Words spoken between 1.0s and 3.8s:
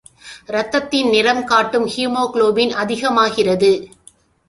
நிறம் காட்டும் ஹீமோகுளோபின் அதிகமாகிறது.